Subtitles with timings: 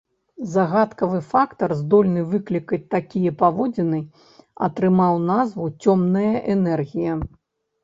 [0.51, 4.01] Загадкавы фактар, здольны выклікаць такія паводзіны,
[4.71, 7.13] атрымаў назву цёмная энергія.